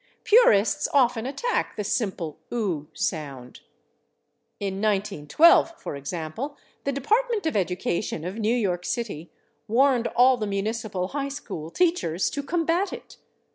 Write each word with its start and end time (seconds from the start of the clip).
Purists 0.23 0.87
often 0.95 1.27
attack 1.27 1.75
the 1.75 1.83
simple 1.83 2.39
/oo/ 2.51 2.87
sound. 2.97 3.59
In 4.59 4.81
1912, 4.81 5.79
for 5.79 5.95
example, 5.95 6.57
the 6.85 6.91
Department 6.91 7.45
of 7.45 7.55
Education 7.55 8.25
of 8.25 8.39
New 8.39 8.55
York 8.55 8.83
City 8.83 9.29
warned 9.67 10.07
all 10.15 10.37
the 10.37 10.47
municipal 10.47 11.09
high 11.09 11.29
school 11.29 11.69
teachers 11.69 12.31
to 12.31 12.41
combat 12.41 12.91
it. 12.91 13.17